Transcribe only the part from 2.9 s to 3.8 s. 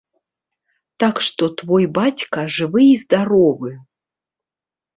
здаровы.